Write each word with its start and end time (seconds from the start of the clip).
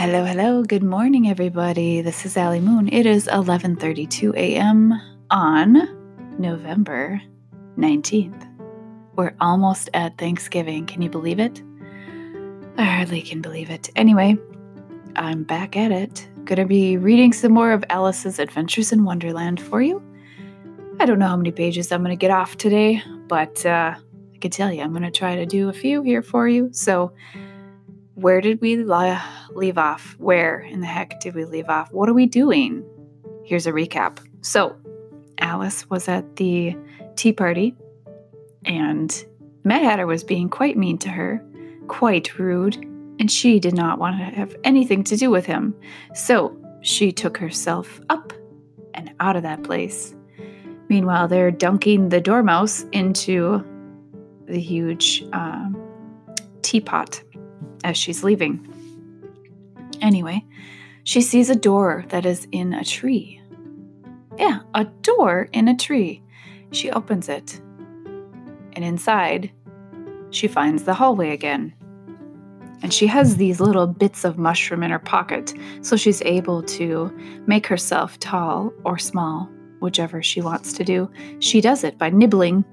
Hello, 0.00 0.24
hello. 0.24 0.62
Good 0.62 0.82
morning, 0.82 1.28
everybody. 1.28 2.00
This 2.00 2.24
is 2.24 2.34
Allie 2.34 2.58
Moon. 2.58 2.88
It 2.90 3.04
is 3.04 3.26
11:32 3.26 4.34
a.m. 4.34 4.98
on 5.30 5.76
November 6.38 7.20
19th. 7.76 8.48
We're 9.16 9.34
almost 9.42 9.90
at 9.92 10.16
Thanksgiving. 10.16 10.86
Can 10.86 11.02
you 11.02 11.10
believe 11.10 11.38
it? 11.38 11.62
I 12.78 12.84
hardly 12.84 13.20
can 13.20 13.42
believe 13.42 13.68
it. 13.68 13.90
Anyway, 13.94 14.38
I'm 15.16 15.42
back 15.44 15.76
at 15.76 15.92
it. 15.92 16.26
Gonna 16.46 16.64
be 16.64 16.96
reading 16.96 17.34
some 17.34 17.52
more 17.52 17.70
of 17.70 17.84
Alice's 17.90 18.38
Adventures 18.38 18.92
in 18.92 19.04
Wonderland 19.04 19.60
for 19.60 19.82
you. 19.82 20.02
I 20.98 21.04
don't 21.04 21.18
know 21.18 21.28
how 21.28 21.36
many 21.36 21.52
pages 21.52 21.92
I'm 21.92 22.00
gonna 22.00 22.16
get 22.16 22.30
off 22.30 22.56
today, 22.56 23.02
but 23.28 23.66
uh, 23.66 23.96
I 24.34 24.38
can 24.38 24.50
tell 24.50 24.72
you 24.72 24.80
I'm 24.80 24.94
gonna 24.94 25.10
try 25.10 25.36
to 25.36 25.44
do 25.44 25.68
a 25.68 25.74
few 25.74 26.00
here 26.00 26.22
for 26.22 26.48
you. 26.48 26.70
So 26.72 27.12
where 28.14 28.40
did 28.40 28.60
we 28.60 28.76
leave 28.76 29.78
off? 29.78 30.14
Where 30.18 30.60
in 30.60 30.80
the 30.80 30.86
heck 30.86 31.20
did 31.20 31.34
we 31.34 31.44
leave 31.44 31.68
off? 31.68 31.92
What 31.92 32.08
are 32.08 32.14
we 32.14 32.26
doing? 32.26 32.84
Here's 33.44 33.66
a 33.66 33.72
recap. 33.72 34.18
So, 34.42 34.76
Alice 35.38 35.88
was 35.88 36.08
at 36.08 36.36
the 36.36 36.76
tea 37.16 37.32
party, 37.32 37.74
and 38.64 39.24
Mad 39.64 39.82
Hatter 39.82 40.06
was 40.06 40.22
being 40.22 40.48
quite 40.48 40.76
mean 40.76 40.98
to 40.98 41.08
her, 41.08 41.42
quite 41.88 42.38
rude, 42.38 42.76
and 43.18 43.30
she 43.30 43.58
did 43.58 43.74
not 43.74 43.98
want 43.98 44.18
to 44.18 44.24
have 44.24 44.54
anything 44.64 45.04
to 45.04 45.16
do 45.16 45.30
with 45.30 45.46
him. 45.46 45.74
So, 46.14 46.56
she 46.82 47.12
took 47.12 47.36
herself 47.36 48.00
up 48.08 48.32
and 48.94 49.12
out 49.20 49.36
of 49.36 49.42
that 49.42 49.62
place. 49.62 50.14
Meanwhile, 50.88 51.28
they're 51.28 51.50
dunking 51.50 52.08
the 52.08 52.20
dormouse 52.20 52.84
into 52.92 53.64
the 54.46 54.58
huge 54.58 55.24
um, 55.32 55.76
teapot 56.62 57.22
as 57.84 57.96
she's 57.96 58.22
leaving. 58.24 58.66
Anyway, 60.00 60.44
she 61.04 61.20
sees 61.20 61.50
a 61.50 61.54
door 61.54 62.04
that 62.08 62.24
is 62.24 62.46
in 62.52 62.72
a 62.72 62.84
tree. 62.84 63.40
Yeah, 64.38 64.60
a 64.74 64.84
door 64.84 65.48
in 65.52 65.68
a 65.68 65.76
tree. 65.76 66.22
She 66.72 66.90
opens 66.90 67.28
it, 67.28 67.60
and 68.74 68.84
inside, 68.84 69.50
she 70.30 70.46
finds 70.46 70.84
the 70.84 70.94
hallway 70.94 71.30
again. 71.30 71.74
And 72.82 72.94
she 72.94 73.06
has 73.08 73.36
these 73.36 73.60
little 73.60 73.86
bits 73.86 74.24
of 74.24 74.38
mushroom 74.38 74.82
in 74.82 74.90
her 74.90 74.98
pocket, 74.98 75.52
so 75.82 75.96
she's 75.96 76.22
able 76.22 76.62
to 76.62 77.10
make 77.46 77.66
herself 77.66 78.18
tall 78.20 78.72
or 78.84 78.96
small, 78.96 79.50
whichever 79.80 80.22
she 80.22 80.40
wants 80.40 80.72
to 80.74 80.84
do. 80.84 81.10
She 81.40 81.60
does 81.60 81.84
it 81.84 81.98
by 81.98 82.08
nibbling 82.10 82.64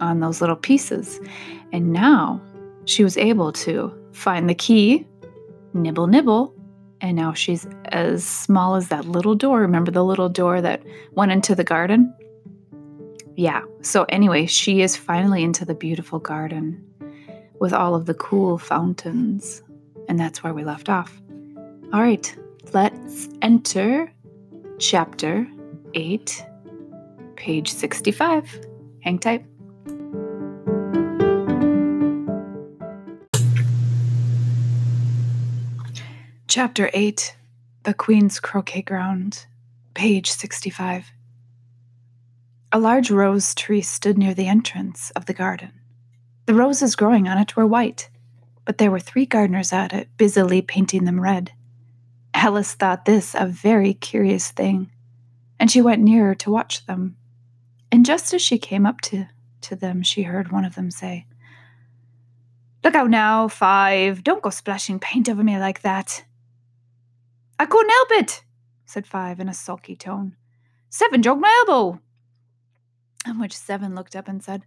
on 0.00 0.20
those 0.20 0.40
little 0.40 0.56
pieces. 0.56 1.20
And 1.72 1.92
now 1.92 2.40
she 2.84 3.04
was 3.04 3.16
able 3.16 3.52
to 3.52 3.92
find 4.12 4.48
the 4.48 4.54
key, 4.54 5.06
nibble, 5.74 6.06
nibble, 6.06 6.54
and 7.00 7.16
now 7.16 7.32
she's 7.32 7.66
as 7.86 8.24
small 8.24 8.74
as 8.74 8.88
that 8.88 9.06
little 9.06 9.34
door. 9.34 9.60
Remember 9.60 9.90
the 9.90 10.04
little 10.04 10.28
door 10.28 10.60
that 10.60 10.82
went 11.12 11.32
into 11.32 11.54
the 11.54 11.64
garden? 11.64 12.14
Yeah. 13.36 13.62
So, 13.80 14.04
anyway, 14.08 14.46
she 14.46 14.82
is 14.82 14.96
finally 14.96 15.42
into 15.42 15.64
the 15.64 15.74
beautiful 15.74 16.18
garden 16.18 16.84
with 17.58 17.72
all 17.72 17.94
of 17.94 18.06
the 18.06 18.14
cool 18.14 18.58
fountains. 18.58 19.62
And 20.08 20.18
that's 20.18 20.42
where 20.42 20.52
we 20.52 20.64
left 20.64 20.88
off. 20.88 21.20
All 21.92 22.00
right, 22.00 22.36
let's 22.72 23.28
enter 23.42 24.12
chapter 24.78 25.46
8, 25.94 26.44
page 27.36 27.72
65. 27.72 28.60
Hang 29.02 29.18
tight. 29.18 29.44
Chapter 36.50 36.90
8 36.92 37.36
The 37.84 37.94
Queen's 37.94 38.40
Croquet 38.40 38.82
Ground, 38.82 39.46
page 39.94 40.32
65. 40.32 41.12
A 42.72 42.78
large 42.80 43.08
rose 43.08 43.54
tree 43.54 43.82
stood 43.82 44.18
near 44.18 44.34
the 44.34 44.48
entrance 44.48 45.12
of 45.12 45.26
the 45.26 45.32
garden. 45.32 45.70
The 46.46 46.54
roses 46.54 46.96
growing 46.96 47.28
on 47.28 47.38
it 47.38 47.54
were 47.54 47.68
white, 47.68 48.10
but 48.64 48.78
there 48.78 48.90
were 48.90 48.98
three 48.98 49.26
gardeners 49.26 49.72
at 49.72 49.92
it, 49.92 50.08
busily 50.16 50.60
painting 50.60 51.04
them 51.04 51.20
red. 51.20 51.52
Alice 52.34 52.74
thought 52.74 53.04
this 53.04 53.36
a 53.38 53.46
very 53.46 53.94
curious 53.94 54.50
thing, 54.50 54.90
and 55.60 55.70
she 55.70 55.80
went 55.80 56.02
nearer 56.02 56.34
to 56.34 56.50
watch 56.50 56.84
them. 56.86 57.14
And 57.92 58.04
just 58.04 58.34
as 58.34 58.42
she 58.42 58.58
came 58.58 58.86
up 58.86 59.00
to, 59.02 59.28
to 59.60 59.76
them, 59.76 60.02
she 60.02 60.22
heard 60.22 60.50
one 60.50 60.64
of 60.64 60.74
them 60.74 60.90
say, 60.90 61.26
Look 62.82 62.96
out 62.96 63.08
now, 63.08 63.46
Five. 63.46 64.24
Don't 64.24 64.42
go 64.42 64.50
splashing 64.50 64.98
paint 64.98 65.28
over 65.28 65.44
me 65.44 65.56
like 65.56 65.82
that. 65.82 66.24
I 67.60 67.66
couldn't 67.66 67.90
help 67.90 68.12
it, 68.12 68.42
said 68.86 69.06
Five 69.06 69.38
in 69.38 69.46
a 69.46 69.52
sulky 69.52 69.94
tone. 69.94 70.34
Seven 70.88 71.20
jogged 71.20 71.42
my 71.42 71.64
elbow. 71.68 72.00
On 73.26 73.38
which 73.38 73.54
Seven 73.54 73.94
looked 73.94 74.16
up 74.16 74.28
and 74.28 74.42
said, 74.42 74.64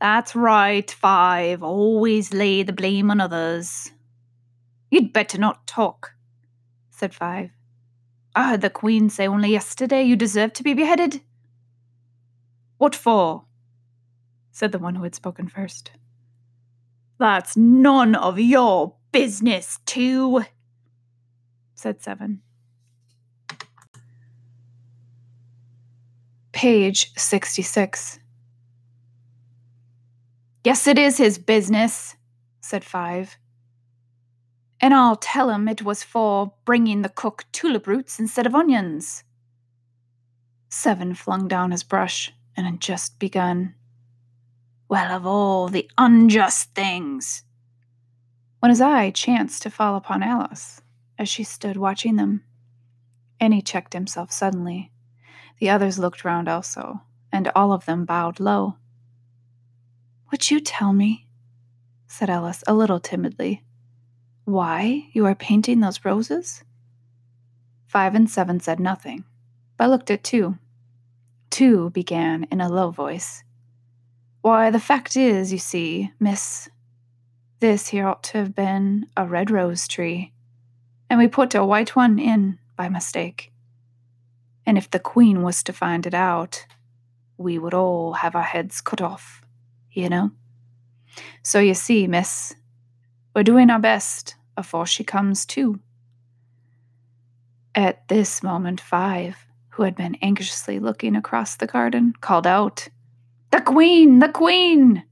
That's 0.00 0.34
right, 0.34 0.90
Five. 0.90 1.62
Always 1.62 2.34
lay 2.34 2.64
the 2.64 2.72
blame 2.72 3.12
on 3.12 3.20
others. 3.20 3.92
You'd 4.90 5.12
better 5.12 5.38
not 5.38 5.68
talk, 5.68 6.14
said 6.90 7.14
Five. 7.14 7.50
I 8.34 8.50
heard 8.50 8.60
the 8.60 8.70
Queen 8.70 9.08
say 9.08 9.28
only 9.28 9.50
yesterday 9.50 10.02
you 10.02 10.16
deserve 10.16 10.52
to 10.54 10.64
be 10.64 10.74
beheaded. 10.74 11.20
What 12.78 12.96
for? 12.96 13.44
said 14.50 14.72
the 14.72 14.80
one 14.80 14.96
who 14.96 15.04
had 15.04 15.14
spoken 15.14 15.46
first. 15.46 15.92
That's 17.20 17.56
none 17.56 18.16
of 18.16 18.40
your 18.40 18.96
business, 19.12 19.78
too, 19.86 20.44
said 21.76 22.02
Seven. 22.02 22.40
Page 26.52 27.12
66. 27.16 28.18
Yes, 30.64 30.86
it 30.86 30.98
is 30.98 31.18
his 31.18 31.38
business, 31.38 32.16
said 32.60 32.82
Five. 32.82 33.36
And 34.80 34.94
I'll 34.94 35.16
tell 35.16 35.50
him 35.50 35.68
it 35.68 35.82
was 35.82 36.02
for 36.02 36.54
bringing 36.64 37.02
the 37.02 37.10
cook 37.10 37.44
tulip 37.52 37.86
roots 37.86 38.18
instead 38.18 38.46
of 38.46 38.54
onions. 38.54 39.22
Seven 40.70 41.14
flung 41.14 41.46
down 41.46 41.70
his 41.70 41.82
brush 41.82 42.32
and 42.56 42.66
had 42.66 42.80
just 42.80 43.18
begun. 43.18 43.74
Well, 44.88 45.14
of 45.14 45.26
all 45.26 45.68
the 45.68 45.90
unjust 45.98 46.74
things! 46.74 47.42
When 48.60 48.70
his 48.70 48.80
eye 48.80 49.10
chanced 49.10 49.62
to 49.62 49.70
fall 49.70 49.96
upon 49.96 50.22
Alice 50.22 50.80
as 51.18 51.28
she 51.28 51.44
stood 51.44 51.76
watching 51.76 52.16
them. 52.16 52.42
And 53.40 53.52
he 53.52 53.62
checked 53.62 53.92
himself 53.92 54.32
suddenly. 54.32 54.92
The 55.58 55.70
others 55.70 55.98
looked 55.98 56.24
round 56.24 56.48
also, 56.48 57.02
and 57.32 57.50
all 57.54 57.72
of 57.72 57.86
them 57.86 58.04
bowed 58.04 58.40
low. 58.40 58.76
Would 60.30 60.50
you 60.50 60.60
tell 60.60 60.92
me, 60.92 61.26
said 62.06 62.28
Alice 62.28 62.62
a 62.66 62.74
little 62.74 63.00
timidly, 63.00 63.62
why 64.44 65.08
you 65.12 65.26
are 65.26 65.34
painting 65.34 65.80
those 65.80 66.04
roses? 66.04 66.62
Five 67.86 68.14
and 68.14 68.28
seven 68.28 68.60
said 68.60 68.78
nothing, 68.78 69.24
but 69.76 69.90
looked 69.90 70.10
at 70.10 70.24
two. 70.24 70.58
Two 71.50 71.90
began 71.90 72.44
in 72.50 72.60
a 72.60 72.68
low 72.68 72.90
voice. 72.90 73.42
Why, 74.42 74.70
the 74.70 74.80
fact 74.80 75.16
is, 75.16 75.52
you 75.52 75.58
see, 75.58 76.12
miss, 76.20 76.68
this 77.60 77.88
here 77.88 78.06
ought 78.06 78.22
to 78.24 78.38
have 78.38 78.54
been 78.54 79.06
a 79.16 79.26
red 79.26 79.50
rose 79.50 79.88
tree 79.88 80.32
and 81.08 81.18
we 81.18 81.28
put 81.28 81.54
a 81.54 81.64
white 81.64 81.94
one 81.94 82.18
in 82.18 82.58
by 82.76 82.88
mistake. 82.88 83.52
And 84.64 84.76
if 84.76 84.90
the 84.90 84.98
Queen 84.98 85.42
was 85.42 85.62
to 85.64 85.72
find 85.72 86.06
it 86.06 86.14
out, 86.14 86.66
we 87.38 87.58
would 87.58 87.74
all 87.74 88.14
have 88.14 88.34
our 88.34 88.42
heads 88.42 88.80
cut 88.80 89.00
off, 89.00 89.42
you 89.92 90.08
know? 90.08 90.32
So 91.42 91.60
you 91.60 91.74
see, 91.74 92.06
miss, 92.06 92.54
we're 93.34 93.42
doing 93.42 93.70
our 93.70 93.78
best 93.78 94.34
afore 94.56 94.86
she 94.86 95.04
comes 95.04 95.46
to. 95.46 95.78
At 97.74 98.08
this 98.08 98.42
moment, 98.42 98.80
Five, 98.80 99.46
who 99.70 99.82
had 99.82 99.94
been 99.94 100.16
anxiously 100.22 100.78
looking 100.78 101.14
across 101.14 101.56
the 101.56 101.66
garden, 101.66 102.14
called 102.20 102.46
out, 102.46 102.88
The 103.50 103.60
Queen! 103.60 104.18
The 104.18 104.30
Queen! 104.30 105.04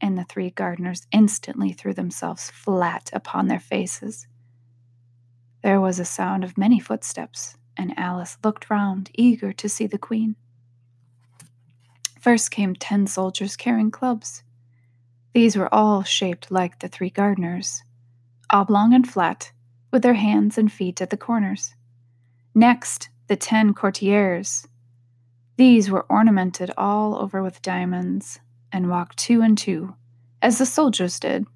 And 0.00 0.18
the 0.18 0.24
three 0.24 0.50
gardeners 0.50 1.06
instantly 1.12 1.72
threw 1.72 1.94
themselves 1.94 2.50
flat 2.50 3.10
upon 3.12 3.46
their 3.46 3.60
faces. 3.60 4.26
There 5.62 5.80
was 5.80 5.98
a 5.98 6.04
sound 6.04 6.44
of 6.44 6.56
many 6.56 6.80
footsteps, 6.80 7.56
and 7.76 7.98
Alice 7.98 8.38
looked 8.42 8.70
round, 8.70 9.10
eager 9.14 9.52
to 9.52 9.68
see 9.68 9.86
the 9.86 9.98
queen. 9.98 10.36
First 12.18 12.50
came 12.50 12.74
ten 12.74 13.06
soldiers 13.06 13.56
carrying 13.56 13.90
clubs. 13.90 14.42
These 15.32 15.56
were 15.56 15.72
all 15.72 16.02
shaped 16.02 16.50
like 16.50 16.78
the 16.78 16.88
three 16.88 17.10
gardeners, 17.10 17.82
oblong 18.50 18.94
and 18.94 19.08
flat, 19.08 19.52
with 19.90 20.02
their 20.02 20.14
hands 20.14 20.58
and 20.58 20.72
feet 20.72 21.00
at 21.00 21.10
the 21.10 21.16
corners. 21.16 21.74
Next, 22.54 23.10
the 23.26 23.36
ten 23.36 23.74
courtiers. 23.74 24.66
These 25.56 25.90
were 25.90 26.06
ornamented 26.08 26.70
all 26.76 27.16
over 27.16 27.42
with 27.42 27.62
diamonds, 27.62 28.40
and 28.72 28.88
walked 28.88 29.18
two 29.18 29.42
and 29.42 29.56
two, 29.56 29.94
as 30.40 30.58
the 30.58 30.66
soldiers 30.66 31.20
did. 31.20 31.46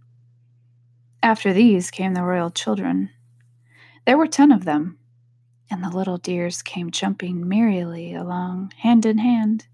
After 1.23 1.53
these 1.53 1.91
came 1.91 2.15
the 2.15 2.23
royal 2.23 2.51
children, 2.51 3.11
There 4.07 4.19
were 4.19 4.27
ten 4.27 4.53
of 4.53 4.65
them, 4.65 4.99
and 5.71 5.83
the 5.83 5.89
little 5.89 6.19
dears 6.19 6.63
came 6.63 6.91
jumping 6.91 7.49
merrily 7.49 8.15
along, 8.15 8.73
hand 8.79 9.07
in 9.07 9.19
hand, 9.19 9.67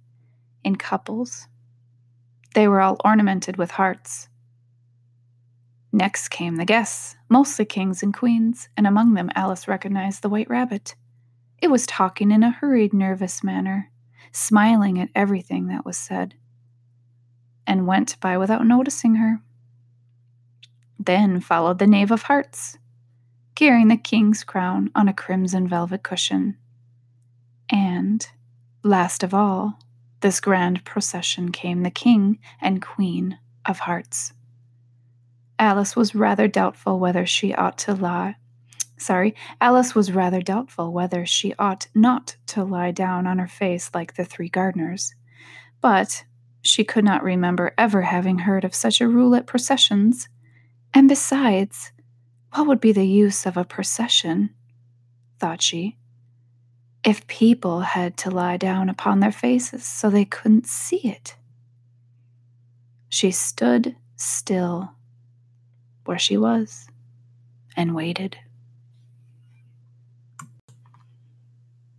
in 0.63 0.77
couples. 0.77 1.49
They 2.55 2.69
were 2.69 2.81
all 2.81 3.01
ornamented 3.05 3.57
with 3.57 3.73
hearts. 3.73 4.29
Next 5.93 6.29
came 6.29 6.57
the 6.57 6.65
guests, 6.65 7.17
mostly 7.29 7.65
kings 7.65 8.03
and 8.03 8.15
queens, 8.15 8.69
and 8.77 8.87
among 8.87 9.15
them 9.15 9.31
Alice 9.35 9.67
recognized 9.67 10.23
the 10.23 10.29
white 10.29 10.49
rabbit. 10.49 10.95
It 11.61 11.71
was 11.71 11.87
talking 11.87 12.31
in 12.31 12.45
a 12.45 12.51
hurried, 12.51 12.93
nervous 12.93 13.43
manner, 13.43 13.91
smiling 14.31 15.01
at 15.01 15.11
everything 15.15 15.67
that 15.67 15.85
was 15.85 15.97
said, 15.97 16.35
and 17.67 17.87
went 17.87 18.19
by 18.21 18.39
without 18.39 18.67
noticing 18.67 19.17
her. 19.17 19.43
Then 20.99 21.41
followed 21.41 21.81
the 21.81 21.87
Knave 21.87 22.13
of 22.13 22.23
Hearts, 22.23 22.79
carrying 23.61 23.89
the 23.89 23.97
king's 23.99 24.43
crown 24.43 24.91
on 24.95 25.07
a 25.07 25.13
crimson 25.13 25.69
velvet 25.69 26.03
cushion. 26.03 26.57
And, 27.69 28.27
last 28.83 29.23
of 29.23 29.35
all, 29.35 29.79
this 30.21 30.41
grand 30.41 30.83
procession 30.87 31.53
came 31.53 31.83
the 31.83 31.91
king 31.91 32.39
and 32.63 32.81
queen 32.81 33.39
of 33.67 33.81
hearts. 33.81 34.33
Alice 35.59 35.95
was 35.95 36.15
rather 36.15 36.49
doubtful 36.49 36.99
whether 36.99 37.27
she 37.27 37.53
ought 37.53 37.77
to 37.81 37.93
lie. 37.93 38.37
Sorry, 38.97 39.35
Alice 39.61 39.95
was 39.95 40.11
rather 40.11 40.41
doubtful 40.41 40.91
whether 40.91 41.27
she 41.27 41.53
ought 41.59 41.87
not 41.95 42.37
to 42.47 42.65
lie 42.65 42.93
down 42.93 43.27
on 43.27 43.39
her 43.39 43.47
face 43.47 43.91
like 43.93 44.15
the 44.15 44.25
three 44.25 44.49
gardeners. 44.49 45.15
But 45.83 46.25
she 46.63 46.83
could 46.83 47.05
not 47.05 47.23
remember 47.23 47.75
ever 47.77 48.01
having 48.01 48.39
heard 48.39 48.65
of 48.65 48.75
such 48.75 49.03
a 49.03 49.09
rule 49.09 49.35
at 49.35 49.47
processions. 49.47 50.31
And 50.95 51.11
besides, 51.11 51.93
what 52.53 52.67
would 52.67 52.81
be 52.81 52.93
the 52.93 53.07
use 53.07 53.47
of 53.47 53.57
a 53.57 53.65
procession? 53.65 54.51
thought 55.39 55.63
she. 55.63 55.97
If 57.05 57.27
people 57.27 57.81
had 57.81 58.17
to 58.19 58.31
lie 58.31 58.57
down 58.57 58.91
upon 58.91 59.21
their 59.21 59.33
faces 59.33 59.87
so 59.87 60.11
they 60.11 60.25
couldn't 60.25 60.67
see 60.67 61.09
it. 61.09 61.37
She 63.09 63.31
stood 63.31 63.97
still 64.17 64.93
where 66.05 66.19
she 66.19 66.37
was 66.37 66.89
and 67.77 67.95
waited. 67.95 68.37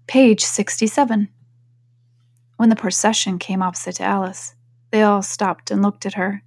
Page 0.06 0.44
67. 0.44 1.30
When 2.58 2.70
the 2.70 2.76
procession 2.76 3.40
came 3.40 3.64
opposite 3.64 3.96
to 3.96 4.04
Alice, 4.04 4.54
they 4.92 5.02
all 5.02 5.22
stopped 5.22 5.72
and 5.72 5.82
looked 5.82 6.06
at 6.06 6.16
her, 6.16 6.44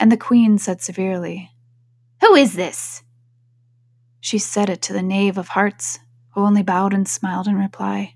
and 0.00 0.10
the 0.10 0.16
queen 0.16 0.58
said 0.58 0.82
severely, 0.82 1.52
Who 2.20 2.34
is 2.34 2.54
this? 2.54 3.03
She 4.24 4.38
said 4.38 4.70
it 4.70 4.80
to 4.80 4.94
the 4.94 5.02
knave 5.02 5.36
of 5.36 5.48
hearts, 5.48 5.98
who 6.30 6.40
only 6.40 6.62
bowed 6.62 6.94
and 6.94 7.06
smiled 7.06 7.46
in 7.46 7.56
reply. 7.56 8.14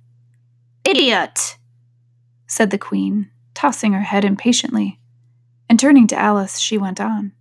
Idiot! 0.82 1.58
said 2.46 2.70
the 2.70 2.78
queen, 2.78 3.30
tossing 3.52 3.92
her 3.92 4.00
head 4.00 4.24
impatiently, 4.24 5.00
and 5.68 5.78
turning 5.78 6.06
to 6.06 6.18
Alice, 6.18 6.60
she 6.60 6.78
went 6.78 6.98
on. 6.98 7.32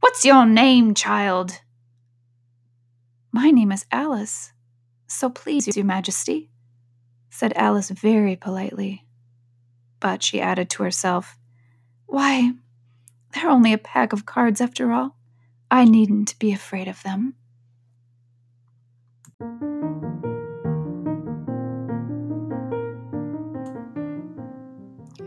What's 0.00 0.22
your 0.22 0.44
name, 0.44 0.92
child? 0.92 1.62
My 3.32 3.50
name 3.50 3.72
is 3.72 3.86
Alice, 3.90 4.52
so 5.06 5.30
please, 5.30 5.74
Your 5.74 5.86
Majesty, 5.86 6.50
said 7.30 7.54
Alice 7.56 7.88
very 7.88 8.36
politely. 8.36 9.06
But 9.98 10.22
she 10.22 10.42
added 10.42 10.68
to 10.70 10.82
herself, 10.82 11.38
Why, 12.04 12.52
they're 13.32 13.48
only 13.48 13.72
a 13.72 13.78
pack 13.78 14.12
of 14.12 14.26
cards 14.26 14.60
after 14.60 14.92
all. 14.92 15.16
I 15.70 15.84
needn't 15.84 16.38
be 16.38 16.52
afraid 16.52 16.88
of 16.88 17.02
them. 17.02 17.34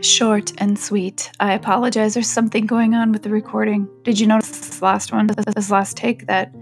Short 0.01 0.51
and 0.57 0.77
sweet. 0.77 1.31
I 1.39 1.53
apologize. 1.53 2.13
There's 2.13 2.27
something 2.27 2.65
going 2.65 2.93
on 2.93 3.13
with 3.13 3.23
the 3.23 3.29
recording. 3.29 3.87
Did 4.03 4.19
you 4.19 4.27
notice 4.27 4.49
this 4.49 4.81
last 4.81 5.13
one, 5.13 5.27
this 5.27 5.71
last 5.71 5.95
take, 5.95 6.27
that 6.27 6.53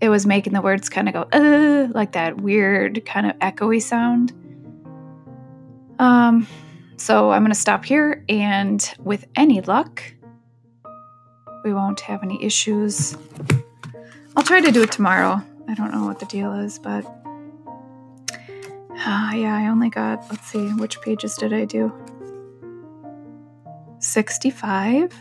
it 0.00 0.08
was 0.08 0.24
making 0.24 0.54
the 0.54 0.62
words 0.62 0.88
kind 0.88 1.08
of 1.08 1.14
go, 1.14 1.22
uh, 1.32 1.88
like 1.94 2.12
that 2.12 2.40
weird 2.40 3.04
kind 3.04 3.26
of 3.26 3.38
echoey 3.40 3.82
sound? 3.82 4.32
Um, 5.98 6.46
so 6.96 7.30
I'm 7.30 7.42
going 7.42 7.52
to 7.52 7.58
stop 7.58 7.84
here, 7.84 8.24
and 8.28 8.94
with 8.98 9.26
any 9.36 9.60
luck, 9.60 10.02
we 11.66 11.74
won't 11.74 12.00
have 12.02 12.22
any 12.22 12.42
issues. 12.44 13.16
I'll 14.36 14.44
try 14.44 14.60
to 14.60 14.70
do 14.70 14.84
it 14.84 14.92
tomorrow. 14.92 15.42
I 15.68 15.74
don't 15.74 15.92
know 15.92 16.04
what 16.04 16.20
the 16.20 16.26
deal 16.26 16.52
is, 16.52 16.78
but 16.78 17.04
uh, 18.32 19.32
yeah, 19.34 19.56
I 19.56 19.66
only 19.66 19.90
got, 19.90 20.24
let's 20.30 20.46
see, 20.46 20.68
which 20.74 21.00
pages 21.00 21.34
did 21.34 21.52
I 21.52 21.64
do? 21.64 21.92
65? 23.98 25.12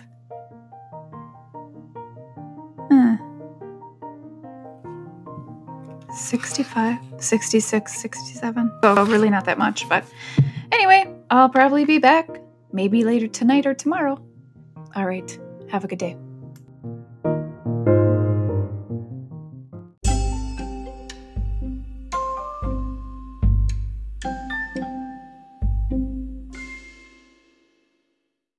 Hmm. 2.90 3.16
65, 6.14 7.00
66, 7.18 8.02
67. 8.02 8.80
So, 8.84 9.06
really 9.06 9.32
not 9.32 9.46
that 9.46 9.58
much, 9.58 9.90
but 9.90 10.06
anyway, 10.72 11.12
I'll 11.32 11.50
probably 11.50 11.86
be 11.86 11.98
back 11.98 12.30
maybe 12.72 13.04
later 13.04 13.28
tonight 13.28 13.66
or 13.66 13.74
tomorrow. 13.74 14.24
All 14.96 15.08
right, 15.08 15.40
have 15.72 15.84
a 15.84 15.88
good 15.88 16.00
day. 16.00 16.16